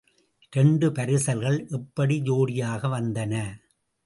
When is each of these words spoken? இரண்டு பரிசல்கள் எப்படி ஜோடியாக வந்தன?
இரண்டு 0.53 0.87
பரிசல்கள் 0.91 1.67
எப்படி 1.69 2.17
ஜோடியாக 2.21 2.89
வந்தன? 2.89 3.33